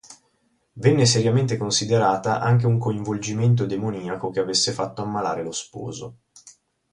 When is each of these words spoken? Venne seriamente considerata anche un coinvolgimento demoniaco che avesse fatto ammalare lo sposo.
Venne 0.73 1.05
seriamente 1.05 1.57
considerata 1.57 2.39
anche 2.39 2.65
un 2.65 2.79
coinvolgimento 2.79 3.67
demoniaco 3.67 4.31
che 4.31 4.39
avesse 4.39 4.71
fatto 4.71 5.03
ammalare 5.03 5.43
lo 5.43 5.51
sposo. 5.51 6.17